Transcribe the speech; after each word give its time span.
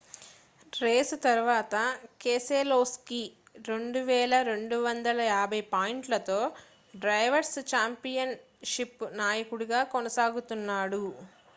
race 0.73 1.15
తరువాత 1.23 1.73
Keselowski 2.21 3.19
2,250 3.67 5.35
పాయింట్లతో 5.73 6.39
drivers 6.93 7.55
champion 7.71 8.35
ship 8.71 9.05
నాయకుడిగా 9.21 9.83
కొనసాగుతున్నాడు 9.93 11.03